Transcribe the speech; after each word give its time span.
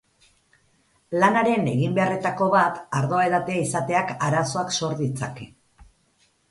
Lanaren 1.23 1.69
eginbeharretako 1.73 2.47
bat 2.57 2.81
ardoa 3.01 3.23
edatea 3.31 3.63
izateak 3.69 4.17
arazoak 4.31 4.77
sor 4.81 4.99
ditzake. 5.05 5.51